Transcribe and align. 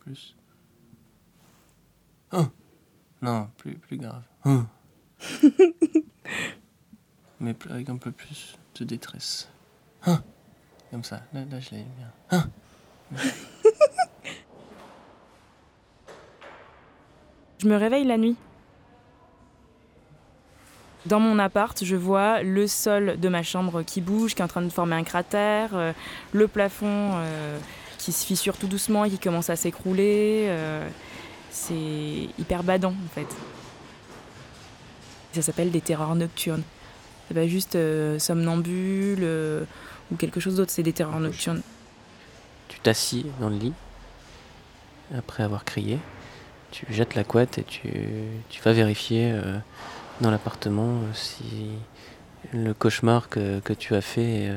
Plus. 0.00 0.36
Oh 2.32 2.46
Non, 3.22 3.48
plus, 3.58 3.76
plus 3.76 3.96
grave. 3.98 4.22
Oh. 4.44 4.62
Mais 7.40 7.54
avec 7.70 7.88
un 7.88 7.96
peu 7.96 8.10
plus 8.10 8.58
de 8.76 8.84
détresse. 8.84 9.48
Oh 10.06 10.16
Comme 10.90 11.04
ça, 11.04 11.22
là, 11.32 11.44
là 11.44 11.60
je 11.60 11.70
l'ai 11.70 11.86
bien. 11.96 12.12
Oh 12.32 13.16
Je 17.58 17.68
me 17.68 17.76
réveille 17.76 18.04
la 18.04 18.16
nuit. 18.16 18.36
Dans 21.06 21.20
mon 21.20 21.38
appart, 21.38 21.82
je 21.82 21.96
vois 21.96 22.42
le 22.42 22.66
sol 22.66 23.18
de 23.18 23.28
ma 23.28 23.42
chambre 23.42 23.82
qui 23.82 24.00
bouge, 24.00 24.34
qui 24.34 24.40
est 24.40 24.44
en 24.44 24.48
train 24.48 24.62
de 24.62 24.68
former 24.68 24.96
un 24.96 25.04
cratère, 25.04 25.70
euh, 25.74 25.92
le 26.32 26.46
plafond 26.46 27.12
euh, 27.14 27.58
qui 28.00 28.12
se 28.12 28.24
fissure 28.24 28.56
tout 28.56 28.66
doucement 28.66 29.04
et 29.04 29.10
qui 29.10 29.18
commence 29.18 29.50
à 29.50 29.56
s'écrouler. 29.56 30.46
euh, 30.48 30.88
c'est 31.50 32.28
hyper 32.38 32.62
badant 32.62 32.94
en 33.04 33.14
fait. 33.14 33.26
Ça 35.32 35.42
s'appelle 35.42 35.70
des 35.70 35.80
terreurs 35.80 36.14
nocturnes. 36.14 36.62
C'est 37.28 37.34
pas 37.34 37.46
juste 37.46 37.76
euh, 37.76 38.18
somnambule 38.18 39.20
euh, 39.22 39.64
ou 40.10 40.16
quelque 40.16 40.40
chose 40.40 40.56
d'autre, 40.56 40.72
c'est 40.72 40.82
des 40.82 40.92
terreurs 40.92 41.20
nocturnes. 41.20 41.62
Tu 42.68 42.80
t'assis 42.80 43.26
dans 43.40 43.48
le 43.48 43.56
lit, 43.56 43.72
après 45.16 45.42
avoir 45.42 45.64
crié, 45.64 45.98
tu 46.70 46.86
jettes 46.90 47.14
la 47.14 47.24
couette 47.24 47.58
et 47.58 47.64
tu, 47.64 47.90
tu 48.48 48.62
vas 48.62 48.72
vérifier 48.72 49.30
euh, 49.32 49.58
dans 50.20 50.30
l'appartement 50.30 51.00
si 51.14 51.44
le 52.52 52.74
cauchemar 52.74 53.28
que, 53.28 53.60
que 53.60 53.72
tu 53.72 53.94
as 53.94 54.00
fait 54.00 54.50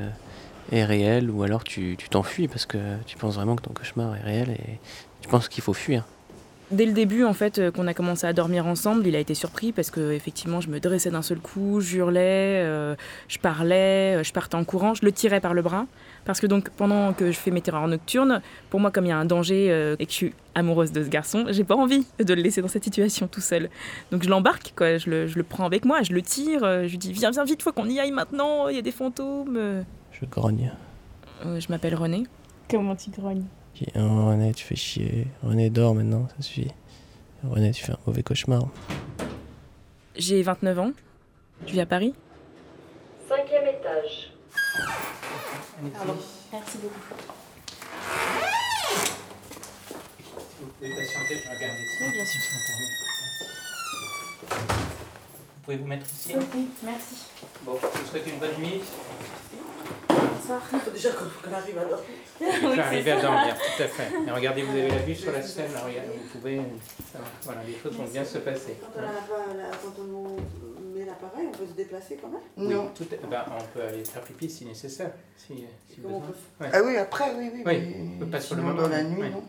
est 0.71 0.85
réel 0.85 1.29
ou 1.29 1.43
alors 1.43 1.63
tu 1.63 1.97
t'enfuis 2.09 2.47
parce 2.47 2.65
que 2.65 2.77
tu 3.05 3.17
penses 3.17 3.35
vraiment 3.35 3.55
que 3.55 3.63
ton 3.63 3.73
cauchemar 3.73 4.15
est 4.15 4.21
réel 4.21 4.49
et 4.51 4.79
tu 5.21 5.29
penses 5.29 5.49
qu'il 5.49 5.63
faut 5.63 5.73
fuir. 5.73 6.05
Dès 6.71 6.87
le 6.87 6.93
début, 6.93 7.23
en 7.23 7.33
fait, 7.33 7.59
euh, 7.59 7.71
qu'on 7.71 7.85
a 7.85 7.93
commencé 7.93 8.25
à 8.25 8.33
dormir 8.33 8.65
ensemble, 8.65 9.05
il 9.05 9.15
a 9.15 9.19
été 9.19 9.35
surpris 9.35 9.71
parce 9.71 9.91
que 9.91 10.11
effectivement, 10.11 10.59
je 10.59 10.69
me 10.69 10.79
dressais 10.79 11.11
d'un 11.11 11.21
seul 11.21 11.37
coup, 11.37 11.81
j'hurlais, 11.81 12.63
euh, 12.63 12.95
je 13.27 13.37
parlais, 13.37 14.15
euh, 14.15 14.23
je 14.23 14.33
partais 14.33 14.55
en 14.55 14.63
courant, 14.63 14.95
je 14.95 15.05
le 15.05 15.11
tirais 15.11 15.39
par 15.39 15.53
le 15.53 15.61
bras. 15.61 15.85
Parce 16.25 16.39
que 16.39 16.47
donc, 16.47 16.69
pendant 16.71 17.13
que 17.13 17.31
je 17.31 17.37
fais 17.37 17.51
mes 17.51 17.61
terreurs 17.61 17.87
nocturnes, 17.87 18.41
pour 18.71 18.79
moi, 18.79 18.89
comme 18.89 19.05
il 19.05 19.09
y 19.09 19.11
a 19.11 19.17
un 19.17 19.25
danger 19.25 19.67
euh, 19.69 19.95
et 19.99 20.05
que 20.07 20.11
je 20.11 20.15
suis 20.15 20.33
amoureuse 20.55 20.91
de 20.91 21.03
ce 21.03 21.09
garçon, 21.09 21.45
j'ai 21.49 21.63
pas 21.63 21.75
envie 21.75 22.07
de 22.17 22.33
le 22.33 22.41
laisser 22.41 22.61
dans 22.61 22.67
cette 22.67 22.85
situation 22.85 23.27
tout 23.27 23.41
seul. 23.41 23.69
Donc 24.11 24.23
je 24.23 24.29
l'embarque, 24.29 24.73
quoi, 24.75 24.97
je 24.97 25.11
le, 25.11 25.27
je 25.27 25.37
le 25.37 25.43
prends 25.43 25.65
avec 25.65 25.85
moi, 25.85 26.01
je 26.01 26.13
le 26.13 26.23
tire, 26.23 26.61
je 26.61 26.89
lui 26.89 26.97
dis 26.97 27.11
viens, 27.11 27.29
viens 27.29 27.43
vite, 27.43 27.61
faut 27.61 27.73
qu'on 27.73 27.89
y 27.89 27.99
aille 27.99 28.11
maintenant, 28.11 28.67
il 28.69 28.77
y 28.77 28.79
a 28.79 28.81
des 28.81 28.91
fantômes. 28.91 29.83
Je 30.19 30.25
grogne. 30.25 30.71
Euh, 31.45 31.59
je 31.59 31.67
m'appelle 31.69 31.95
René. 31.95 32.23
Comment 32.69 32.95
tu 32.95 33.09
grognes? 33.09 33.45
Oh, 33.95 34.27
René, 34.27 34.53
tu 34.53 34.63
fais 34.63 34.75
chier. 34.75 35.27
René, 35.43 35.69
dors 35.69 35.95
maintenant, 35.95 36.27
ça 36.35 36.41
suffit. 36.43 36.71
René, 37.43 37.71
tu 37.71 37.83
fais 37.83 37.91
un 37.93 37.97
mauvais 38.05 38.23
cauchemar. 38.23 38.67
J'ai 40.15 40.41
29 40.43 40.79
ans, 40.79 40.91
je 41.65 41.71
vis 41.73 41.81
à 41.81 41.85
Paris. 41.85 42.13
Cinquième 43.27 43.63
étage. 43.67 44.31
Merci 45.81 46.77
beaucoup. 46.77 46.93
Vous 50.61 50.67
pouvez 50.79 50.95
patienter, 50.95 51.41
je 51.43 51.49
regarde 51.49 51.79
ici. 51.79 51.97
Oui, 52.01 52.11
bien 52.11 52.25
sûr. 52.25 52.41
Vous 54.49 55.61
pouvez 55.63 55.77
vous 55.77 55.87
mettre 55.87 56.05
ici 56.05 56.33
Oui, 56.35 56.69
merci. 56.83 57.15
Bon, 57.65 57.73
je 57.81 57.99
vous 57.99 58.07
souhaite 58.07 58.27
une 58.27 58.39
bonne 58.39 58.57
nuit. 58.59 58.81
Il 60.73 60.79
faut 60.79 60.91
déjà 60.91 61.09
qu'on 61.11 61.53
arrive 61.53 61.77
à 61.77 61.85
dormir. 61.85 62.05
Vais 62.75 62.81
arriver 62.81 63.11
à 63.11 63.21
dormir, 63.21 63.55
tout 63.55 63.83
à 63.83 63.87
fait. 63.87 64.09
Et 64.27 64.31
regardez, 64.31 64.61
vous 64.63 64.71
avez 64.71 64.89
la 64.89 64.97
vue 64.97 65.15
sur 65.15 65.31
la 65.31 65.41
scène, 65.41 65.71
là, 65.73 65.79
regardez, 65.85 66.11
vous 66.17 66.39
pouvez... 66.39 66.57
ça 67.11 67.19
va. 67.19 67.25
Voilà, 67.43 67.61
les 67.63 67.75
choses 67.77 67.93
vont 67.95 68.05
bien 68.11 68.25
se 68.25 68.37
passer. 68.39 68.77
Quand 68.81 68.87
on, 68.97 68.99
a 68.99 69.53
la- 69.55 69.69
quand 69.77 70.01
on 70.01 70.93
met 70.97 71.05
l'appareil, 71.05 71.47
on 71.47 71.57
peut 71.57 71.65
se 71.67 71.73
déplacer 71.75 72.17
quand 72.21 72.29
même 72.29 72.41
Oui, 72.57 72.75
tout 72.95 73.03
est- 73.13 73.19
ben, 73.29 73.45
on 73.59 73.63
peut 73.77 73.83
aller 73.85 74.03
faire 74.03 74.21
pipi 74.23 74.49
si 74.49 74.65
nécessaire, 74.65 75.11
si, 75.37 75.63
si 75.87 75.99
on 76.03 76.07
besoin. 76.07 76.19
peut 76.21 76.63
Ouais. 76.63 76.69
Ah 76.73 76.79
oui, 76.83 76.97
après, 76.97 77.33
oui, 77.37 77.51
oui. 77.53 77.63
Oui, 77.65 77.95
mais 78.19 78.25
pas 78.27 78.41
sur 78.41 78.55
le 78.55 78.61
sinon, 78.61 78.73
moment, 78.73 78.83
dans 78.87 78.93
la 78.93 79.03
nuit, 79.03 79.21
oui. 79.21 79.29
non. 79.29 79.43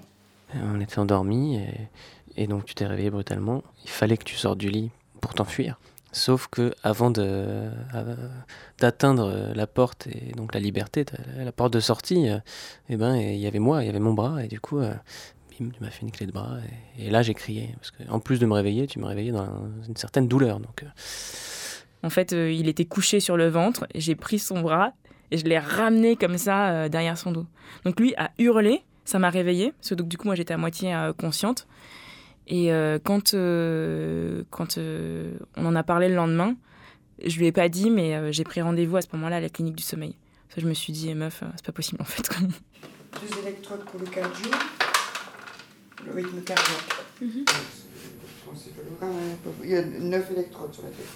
On 0.77 0.81
était 0.81 0.99
endormis 1.01 1.57
et, 1.57 2.43
et 2.43 2.47
donc 2.47 2.65
tu 2.67 2.75
t'es 2.75 2.87
réveillé 2.87 3.11
brutalement. 3.11 3.63
Il 3.85 3.91
fallait 3.91 4.17
que 4.17 4.25
tu 4.25 4.37
sortes 4.37 4.59
du 4.59 4.69
lit 4.69 4.91
pour 5.21 5.35
t'enfuir. 5.35 5.79
Sauf 6.15 6.47
que 6.47 6.73
avant 6.85 7.11
de 7.11 7.23
euh, 7.25 8.17
d'atteindre 8.79 9.53
la 9.53 9.67
porte 9.67 10.07
et 10.07 10.33
donc 10.37 10.55
la 10.55 10.61
liberté, 10.61 11.05
la 11.37 11.51
porte 11.51 11.73
de 11.73 11.81
sortie, 11.81 12.29
euh, 12.29 12.39
eh 12.89 12.97
ben 12.97 13.17
il 13.17 13.37
y 13.39 13.49
avait 13.49 13.59
moi, 13.59 13.83
il 13.83 13.87
y 13.87 13.91
avait 13.91 13.99
mon 13.99 14.15
bras 14.15 14.45
et 14.45 14.47
du 14.47 14.61
coup, 14.61 14.79
euh, 14.79 14.95
bim, 15.59 15.71
tu 15.71 15.83
m'as 15.83 15.91
fait 15.91 16.03
une 16.03 16.13
clé 16.13 16.27
de 16.27 16.33
bras 16.33 16.59
et, 16.99 17.11
là 17.11 17.23
j'ai 17.23 17.35
crié 17.35 17.75
parce 17.81 17.91
que 17.91 18.09
en 18.09 18.21
plus 18.21 18.39
de 18.39 18.47
me 18.47 18.55
réveiller, 18.55 18.87
tu 18.87 19.01
me 19.01 19.07
réveillais 19.07 19.33
dans 19.33 19.49
une 19.89 19.97
certaine 19.97 20.29
douleur. 20.29 20.61
Donc 20.61 20.85
euh, 20.85 20.87
En 22.05 22.11
fait, 22.11 22.33
euh, 22.33 22.53
il 22.53 22.69
était 22.69 22.85
couché 22.85 23.19
sur 23.19 23.37
le 23.37 23.49
ventre, 23.49 23.87
j'ai 23.97 24.15
pris 24.15 24.39
son 24.39 24.61
bras 24.61 24.93
et 25.33 25.37
je 25.37 25.45
l'ai 25.47 25.59
ramené 25.59 26.15
comme 26.15 26.39
ça 26.39 26.71
euh, 26.71 26.89
derrière 26.89 27.19
son 27.19 27.33
dos. 27.33 27.47
Donc 27.85 27.99
lui 27.99 28.15
a 28.17 28.31
hurlé, 28.39 28.85
ça 29.05 29.19
m'a 29.19 29.31
réveillée, 29.31 29.73
donc 29.91 30.07
du 30.07 30.17
coup 30.17 30.27
moi 30.27 30.37
j'étais 30.37 30.55
à 30.55 30.59
moitié 30.59 30.95
euh, 30.95 31.13
consciente. 31.13 31.67
Et 32.47 32.73
euh, 32.73 32.99
quand, 33.03 33.35
euh, 33.35 34.43
quand 34.51 34.77
euh, 34.79 35.33
on 35.57 35.65
en 35.67 35.75
a 35.75 35.83
parlé 35.83 36.09
le 36.09 36.15
lendemain, 36.15 36.57
je 37.25 37.39
lui 37.39 37.47
ai 37.47 37.53
pas 37.53 37.69
dit, 37.69 37.91
mais 37.91 38.15
euh, 38.15 38.33
j'ai 38.33 38.45
pris 38.45 38.61
rendez-vous 38.61 38.97
à 38.97 39.03
ce 39.03 39.09
moment-là 39.15 39.37
à 39.37 39.41
la 39.41 39.49
clinique 39.49 39.77
du 39.77 39.83
sommeil. 39.83 40.15
Ça, 40.51 40.61
je 40.61 40.67
me 40.69 40.75
suis 40.75 40.93
dit, 40.93 41.09
eh, 41.11 41.15
meuf, 41.15 41.43
euh, 41.43 41.47
c'est 41.57 41.65
pas 41.67 41.73
possible 41.73 42.03
en 42.03 42.05
fait. 42.05 42.29
Deux 42.41 43.39
électrodes 43.43 43.85
pour 43.85 43.99
le 44.01 44.07
cardio, 44.07 44.51
le 46.05 46.13
rythme 46.13 46.41
cardiaque. 46.43 47.07
Mhm. 47.21 47.45
C'est 48.57 48.71
ah 49.03 49.07
Il 49.65 49.71
y 49.71 49.77
a 49.77 49.85
neuf 49.85 50.31
électrodes 50.31 50.73
sur 50.73 50.85
la 50.85 50.91
tête. 50.91 51.07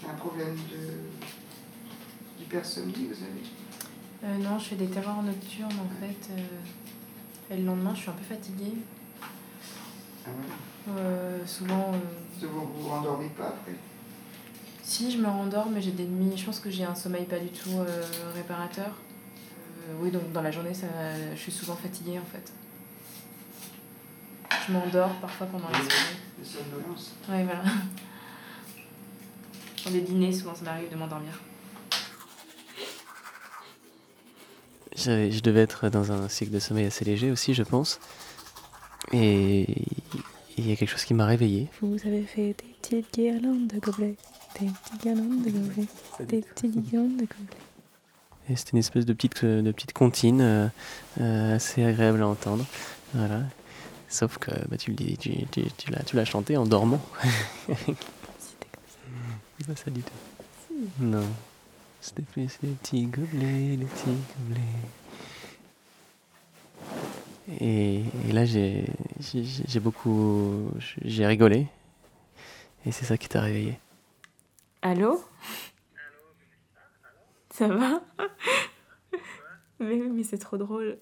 J'ai 0.00 0.08
un 0.08 0.14
problème 0.14 0.54
de 0.54 2.38
d'hypersomnie, 2.38 3.08
vous 3.08 3.24
avez 3.24 4.32
Euh, 4.32 4.38
non, 4.38 4.58
je 4.58 4.64
fais 4.66 4.76
des 4.76 4.86
terreurs 4.86 5.22
nocturnes 5.22 5.72
en 5.72 6.00
fait. 6.00 6.30
euh, 6.32 7.54
et 7.54 7.58
le 7.58 7.66
lendemain, 7.66 7.94
je 7.94 8.00
suis 8.00 8.10
un 8.10 8.14
peu 8.14 8.24
fatiguée. 8.24 8.72
Ah 10.26 10.30
ouais. 10.30 10.94
Euh, 10.98 11.46
souvent, 11.46 11.92
euh, 11.94 12.46
Vous 12.46 12.48
vous 12.48 12.82
vous 12.82 12.88
rendormez 12.88 13.28
pas 13.28 13.48
après 13.48 13.72
si 14.84 15.10
je 15.10 15.16
me 15.16 15.26
rendors, 15.26 15.70
mais 15.70 15.80
j'ai 15.80 15.92
des 15.92 16.04
nuits. 16.04 16.36
Je 16.36 16.44
pense 16.44 16.60
que 16.60 16.70
j'ai 16.70 16.84
un 16.84 16.94
sommeil 16.94 17.24
pas 17.24 17.38
du 17.38 17.48
tout 17.48 17.70
euh, 17.78 18.04
réparateur. 18.34 18.88
Euh, 18.88 19.94
oui, 19.98 20.10
donc 20.10 20.30
dans 20.32 20.42
la 20.42 20.50
journée, 20.50 20.74
ça, 20.74 20.86
je 21.34 21.40
suis 21.40 21.50
souvent 21.50 21.74
fatiguée 21.74 22.18
en 22.18 22.26
fait. 22.26 22.52
Je 24.66 24.72
m'endors 24.72 25.14
parfois 25.22 25.46
pendant 25.46 25.68
la 25.68 25.78
soirée. 25.78 26.16
Les 26.38 26.44
somnolences 26.44 27.14
Ouais, 27.30 27.44
voilà. 27.44 27.62
Dans 29.86 29.90
des 29.90 30.02
dîners, 30.02 30.32
souvent 30.32 30.54
ça 30.54 30.64
m'arrive 30.64 30.90
de 30.90 30.96
m'endormir. 30.96 31.40
je 34.96 35.40
devais 35.40 35.60
être 35.60 35.88
dans 35.88 36.12
un 36.12 36.28
cycle 36.28 36.52
de 36.52 36.58
sommeil 36.58 36.86
assez 36.86 37.04
léger 37.04 37.30
aussi, 37.30 37.52
je 37.54 37.62
pense. 37.62 38.00
Et 39.12 39.66
il 40.56 40.68
y 40.68 40.72
a 40.72 40.76
quelque 40.76 40.90
chose 40.90 41.04
qui 41.04 41.14
m'a 41.14 41.26
réveillé. 41.26 41.68
Vous 41.80 41.96
avez 42.06 42.22
fait 42.22 42.54
des 42.54 42.74
petites 42.80 43.12
guirlandes 43.14 43.66
de 43.66 43.78
gobelets, 43.78 44.16
des 44.60 44.66
petites 44.66 45.02
guirlandes 45.02 45.42
de 45.42 45.50
gobelets, 45.50 45.88
des 46.20 46.42
petites 46.42 46.76
guirlandes 46.76 47.16
de 47.16 47.26
gobelets. 47.26 47.64
Et 48.48 48.56
c'était 48.56 48.72
une 48.72 48.78
espèce 48.78 49.06
de 49.06 49.12
petite, 49.12 49.44
de 49.44 49.72
petite 49.72 49.92
comptine 49.92 50.40
euh, 50.42 50.68
euh, 51.20 51.56
assez 51.56 51.82
agréable 51.82 52.22
à 52.22 52.28
entendre. 52.28 52.64
Voilà. 53.14 53.40
Sauf 54.08 54.38
que 54.38 54.50
bah, 54.68 54.76
tu, 54.76 54.90
le 54.90 54.96
dis, 54.96 55.16
tu, 55.16 55.46
tu, 55.50 55.64
tu 55.76 55.90
l'as, 55.90 56.02
tu 56.02 56.14
l'as 56.16 56.24
chanté 56.24 56.56
en 56.56 56.66
dormant. 56.66 57.00
C'est 57.68 59.66
pas 59.66 59.76
ça 59.76 59.90
du 59.90 60.02
tout. 60.02 60.12
Non. 61.00 61.24
C'était 62.00 62.22
plus 62.22 62.58
les 62.62 62.68
petits 62.70 63.06
gobelets, 63.06 63.76
les 63.76 63.86
petits 63.86 64.04
gobelets. 64.04 64.60
Et, 67.60 68.02
là, 68.32 68.44
j'ai, 68.44 68.86
beaucoup. 69.80 70.70
J'ai 71.02 71.26
rigolé. 71.26 71.66
Et 72.86 72.92
c'est 72.92 73.04
ça 73.04 73.16
qui 73.16 73.28
t'a 73.28 73.40
réveillé. 73.40 73.78
Allô? 74.82 75.22
Ça 77.50 77.68
va? 77.68 78.02
Mais 79.80 79.96
mais 79.96 80.22
c'est 80.22 80.38
trop 80.38 80.56
drôle. 80.56 80.98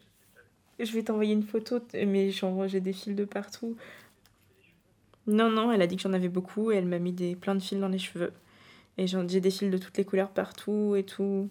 Je 0.79 0.91
vais 0.93 1.03
t'envoyer 1.03 1.33
une 1.33 1.43
photo, 1.43 1.81
mais 1.95 2.31
j'ai 2.31 2.81
des 2.81 2.93
fils 2.93 3.15
de 3.15 3.25
partout. 3.25 3.77
Non, 5.27 5.51
non, 5.51 5.71
elle 5.71 5.83
a 5.83 5.87
dit 5.87 5.97
que 5.97 6.03
j'en 6.03 6.13
avais 6.13 6.29
beaucoup 6.29 6.73
et 6.73 6.77
elle 6.77 6.87
m'a 6.87 6.99
mis 6.99 7.13
des, 7.13 7.37
plein 7.37 7.55
de 7.55 7.63
fils 7.63 7.79
dans 7.79 7.89
les 7.89 7.99
cheveux. 7.99 8.33
Et 8.99 9.07
j'ai 9.07 9.41
des 9.41 9.51
fils 9.51 9.71
de 9.71 9.79
toutes 9.79 9.97
les 9.97 10.05
couleurs 10.05 10.31
partout 10.31 10.95
et 10.97 11.05
tout. 11.05 11.49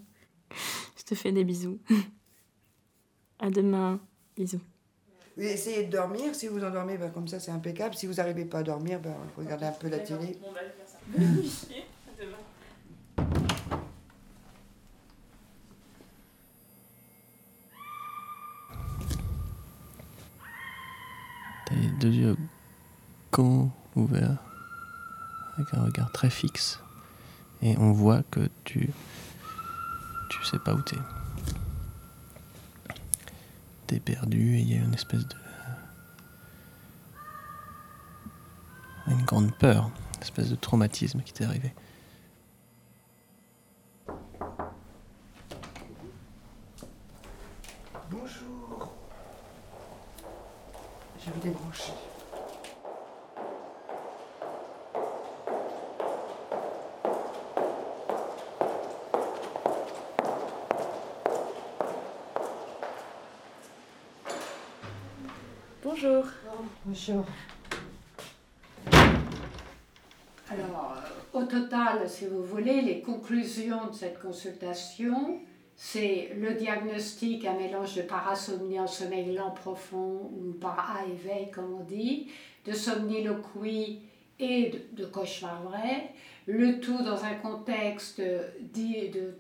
Je 0.98 1.04
te 1.04 1.16
fais 1.16 1.32
des 1.32 1.44
bisous. 1.44 1.80
À 3.40 3.50
demain. 3.50 4.00
Bisous. 4.36 4.62
Oui, 5.38 5.46
essayez 5.46 5.86
de 5.86 5.92
dormir. 5.92 6.36
Si 6.36 6.48
vous 6.48 6.64
endormez, 6.64 6.98
ben, 6.98 7.10
comme 7.10 7.28
ça, 7.28 7.40
c'est 7.40 7.52
impeccable. 7.52 7.96
Si 7.96 8.06
vous 8.06 8.16
n'arrivez 8.16 8.46
pas 8.46 8.60
à 8.60 8.64
dormir, 8.64 9.00
ben, 9.00 9.16
regardez 9.38 9.66
un 9.66 9.72
peu 9.72 9.88
la 9.88 10.00
télé. 10.00 10.38
on 10.44 10.52
va 10.52 10.60
aller 10.60 10.70
faire 10.70 10.88
ça. 10.88 10.98
À 11.08 12.22
demain. 12.22 12.38
deux 22.00 22.10
yeux 22.10 22.36
grands, 23.32 23.70
ouverts, 23.96 24.38
avec 25.56 25.74
un 25.74 25.84
regard 25.84 26.12
très 26.12 26.30
fixe. 26.30 26.80
Et 27.62 27.78
on 27.78 27.92
voit 27.92 28.24
que 28.32 28.50
tu. 28.64 28.90
Tu 30.30 30.46
sais 30.46 30.58
pas 30.60 30.74
où 30.74 30.82
t'es. 30.82 30.98
Perdu 34.00 34.56
et 34.56 34.62
il 34.62 34.70
y 34.72 34.74
a 34.74 34.82
une 34.82 34.94
espèce 34.94 35.28
de. 35.28 35.36
Une 39.08 39.24
grande 39.24 39.54
peur, 39.56 39.92
une 40.16 40.22
espèce 40.22 40.50
de 40.50 40.56
traumatisme 40.56 41.22
qui 41.22 41.34
t'est 41.34 41.44
arrivé. 41.44 41.74
Bonjour. 48.10 48.94
Je 51.20 51.32
vais 51.32 51.50
débrancher. 51.50 51.94
Bonjour. 66.02 66.26
Bonjour. 66.86 67.26
Alors, 70.50 70.96
euh, 70.98 71.40
au 71.40 71.44
total, 71.44 72.10
si 72.10 72.26
vous 72.26 72.44
voulez, 72.44 72.82
les 72.82 73.02
conclusions 73.02 73.86
de 73.88 73.94
cette 73.94 74.20
consultation, 74.20 75.40
c'est 75.76 76.32
le 76.36 76.56
diagnostic, 76.56 77.46
un 77.46 77.54
mélange 77.54 77.96
de 77.96 78.02
parasomnie 78.02 78.80
en 78.80 78.88
sommeil 78.88 79.36
lent 79.36 79.52
profond 79.52 80.32
ou 80.34 80.54
par 80.60 80.98
A 80.98 81.06
éveil, 81.06 81.52
comme 81.52 81.72
on 81.80 81.84
dit, 81.84 82.32
de 82.66 82.72
somniloquie 82.74 84.00
et 84.40 84.72
de, 84.94 85.06
cauchemar 85.06 85.62
vrai, 85.62 86.14
le 86.48 86.80
tout 86.80 87.04
dans 87.04 87.24
un 87.24 87.36
contexte 87.36 88.20
dit 88.60 89.10
de- 89.10 89.36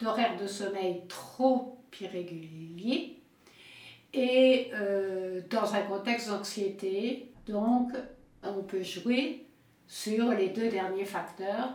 d'horaire 0.00 0.36
de 0.40 0.48
sommeil 0.48 1.02
trop 1.06 1.78
irrégulier 2.00 3.20
et 4.14 4.70
euh, 4.74 5.40
dans 5.50 5.74
un 5.74 5.80
contexte 5.82 6.28
d'anxiété. 6.28 7.28
Donc, 7.46 7.90
on 8.42 8.62
peut 8.62 8.82
jouer 8.82 9.44
sur 9.86 10.30
les 10.30 10.48
deux 10.48 10.68
derniers 10.68 11.04
facteurs, 11.04 11.70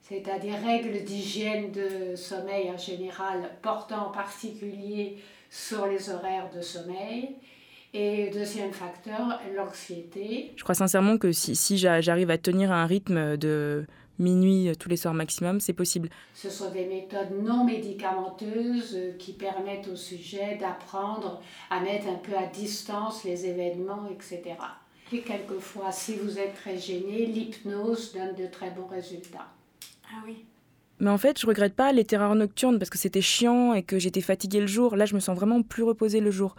c'est-à-dire 0.00 0.54
règles 0.64 1.04
d'hygiène 1.04 1.70
de 1.72 2.16
sommeil 2.16 2.70
en 2.70 2.76
général, 2.76 3.50
portant 3.62 4.08
en 4.08 4.10
particulier 4.10 5.18
sur 5.50 5.86
les 5.86 6.10
horaires 6.10 6.48
de 6.54 6.60
sommeil. 6.60 7.30
Et 7.94 8.30
deuxième 8.30 8.72
facteur, 8.72 9.38
l'anxiété. 9.54 10.52
Je 10.56 10.62
crois 10.62 10.74
sincèrement 10.74 11.18
que 11.18 11.30
si, 11.30 11.54
si 11.54 11.76
j'a- 11.76 12.00
j'arrive 12.00 12.30
à 12.30 12.38
tenir 12.38 12.72
un 12.72 12.86
rythme 12.86 13.36
de 13.36 13.84
minuit 14.18 14.68
euh, 14.68 14.74
tous 14.74 14.88
les 14.88 14.96
soirs 14.96 15.14
maximum, 15.14 15.60
c'est 15.60 15.72
possible. 15.72 16.08
Ce 16.34 16.50
sont 16.50 16.70
des 16.70 16.86
méthodes 16.86 17.42
non 17.42 17.64
médicamenteuses 17.64 18.94
euh, 18.94 19.12
qui 19.18 19.32
permettent 19.32 19.88
au 19.88 19.96
sujet 19.96 20.56
d'apprendre 20.56 21.40
à 21.70 21.80
mettre 21.80 22.08
un 22.08 22.16
peu 22.16 22.36
à 22.36 22.46
distance 22.46 23.24
les 23.24 23.46
événements, 23.46 24.08
etc. 24.10 24.56
Et 25.12 25.20
quelquefois, 25.20 25.92
si 25.92 26.14
vous 26.16 26.38
êtes 26.38 26.54
très 26.54 26.78
gêné, 26.78 27.26
l'hypnose 27.26 28.12
donne 28.12 28.34
de 28.34 28.46
très 28.50 28.70
bons 28.70 28.86
résultats. 28.86 29.48
Ah 30.10 30.22
oui. 30.24 30.44
Mais 31.00 31.10
en 31.10 31.18
fait, 31.18 31.40
je 31.40 31.46
regrette 31.46 31.74
pas 31.74 31.92
les 31.92 32.04
terreurs 32.04 32.34
nocturnes 32.34 32.78
parce 32.78 32.88
que 32.88 32.96
c'était 32.96 33.20
chiant 33.20 33.74
et 33.74 33.82
que 33.82 33.98
j'étais 33.98 34.20
fatiguée 34.20 34.60
le 34.60 34.68
jour. 34.68 34.94
Là, 34.94 35.04
je 35.04 35.14
me 35.14 35.20
sens 35.20 35.36
vraiment 35.36 35.60
plus 35.62 35.82
reposée 35.82 36.20
le 36.20 36.30
jour. 36.30 36.54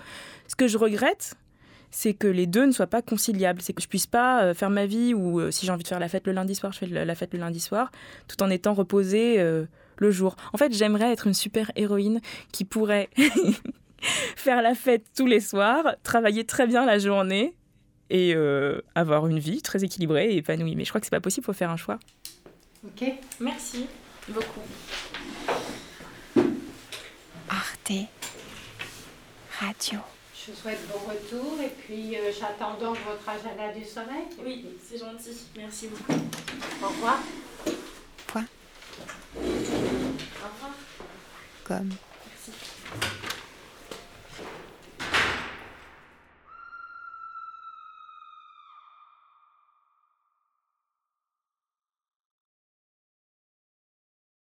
Ce 0.48 0.56
que 0.56 0.68
je 0.68 0.78
regrette, 0.78 1.36
c'est 1.94 2.16
que 2.16 2.28
les 2.28 2.48
deux 2.48 2.66
ne 2.66 2.72
soient 2.72 2.88
pas 2.88 3.04
conciliables. 3.04 3.62
C'est 3.62 3.74
que 3.74 3.82
je 3.82 3.88
puisse 3.88 4.08
pas 4.08 4.44
euh, 4.44 4.54
faire 4.56 4.72
ma 4.72 4.88
vie 4.88 5.14
ou 5.14 5.40
euh, 5.40 5.52
si 5.52 5.66
j'ai 5.66 5.72
envie 5.72 5.84
de 5.84 5.88
faire 5.88 6.00
la 6.00 6.10
fête 6.10 6.26
le 6.26 6.34
lundi 6.34 6.56
soir, 6.56 6.74
je 6.74 6.80
fais 6.80 6.88
la 6.88 7.16
fête 7.16 7.34
le 7.34 7.40
lundi 7.40 7.60
soir, 7.60 7.92
tout 8.28 8.42
en 8.42 8.50
étant 8.50 8.74
reposée 8.74 9.40
euh, 9.40 9.66
le 9.98 10.12
jour. 10.12 10.36
En 10.54 10.58
fait, 10.58 10.74
j'aimerais 10.74 11.14
être 11.14 11.28
une 11.28 11.36
super 11.36 11.72
héroïne 11.76 12.20
qui 12.52 12.66
pourrait 12.66 13.10
faire 14.02 14.64
la 14.64 14.74
fête 14.74 15.06
tous 15.16 15.28
les 15.28 15.40
soirs, 15.40 15.96
travailler 16.02 16.46
très 16.46 16.66
bien 16.66 16.84
la 16.84 16.98
journée 16.98 17.54
et 18.10 18.36
avoir 18.94 19.26
une 19.26 19.40
vie 19.40 19.64
très 19.64 19.84
équilibrée 19.84 20.34
et 20.34 20.38
épanouie. 20.38 20.76
Mais 20.76 20.84
je 20.84 20.90
crois 20.90 21.00
que 21.02 21.08
c'est 21.08 21.12
pas 21.12 21.22
possible, 21.22 21.46
faut 21.46 21.54
faire 21.54 21.72
un 21.72 21.78
choix. 21.78 21.98
Ok 22.86 23.12
Merci 23.40 23.88
beaucoup. 24.30 24.62
Arte 27.50 27.92
Radio. 29.60 30.00
Je 30.46 30.52
vous 30.52 30.58
souhaite 30.58 30.80
bon 30.90 31.00
retour 31.10 31.62
et 31.62 31.70
puis 31.70 32.18
euh, 32.18 32.32
j'attends 32.38 32.74
donc 32.78 32.98
votre 33.08 33.30
agenda 33.30 33.72
du 33.74 33.86
sommeil. 33.86 34.26
Oui, 34.44 34.66
c'est 34.86 34.98
gentil. 34.98 35.38
Merci 35.56 35.88
beaucoup. 35.88 36.20
Au 36.84 36.88
revoir. 36.88 37.20
Point. 38.28 38.46
Au 39.38 39.40
revoir. 39.40 40.72
Comme 41.64 41.92